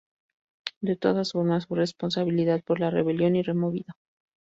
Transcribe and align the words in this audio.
De 0.81 0.95
todas 0.95 1.33
formas, 1.33 1.67
fue 1.67 1.77
responsabilizado 1.77 2.63
por 2.65 2.79
la 2.79 2.89
rebelión 2.89 3.35
y 3.35 3.43
removido. 3.43 3.93